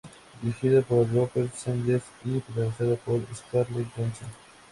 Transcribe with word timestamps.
Dirigida 0.41 0.81
por 0.81 1.07
Rupert 1.13 1.53
Sanders 1.53 2.01
y 2.25 2.39
protagonizada 2.39 2.95
por 2.95 3.21
Scarlett 3.35 3.85
Johansson. 3.95 4.29